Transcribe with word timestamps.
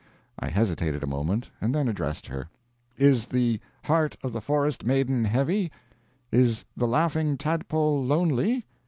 I 0.39 0.47
hesitated 0.49 1.03
a 1.03 1.05
moment, 1.05 1.51
and 1.61 1.75
then 1.75 1.87
addressed 1.87 2.25
her: 2.25 2.49
"Is 2.97 3.27
the 3.27 3.59
heart 3.83 4.17
of 4.23 4.33
the 4.33 4.41
forest 4.41 4.83
maiden 4.83 5.25
heavy? 5.25 5.71
Is 6.31 6.65
the 6.75 6.87
Laughing 6.87 7.37
Tadpole 7.37 8.03
lonely? 8.03 8.65